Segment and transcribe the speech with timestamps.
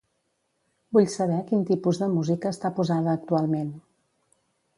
[0.97, 3.71] Vull saber quin tipus de música està posada actualment.